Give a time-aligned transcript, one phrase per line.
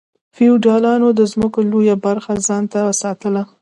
[0.35, 3.43] فیوډالانو د ځمکو لویه برخه ځان ته ساتله.